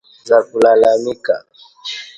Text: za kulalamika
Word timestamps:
za 0.23 0.37
kulalamika 0.43 1.35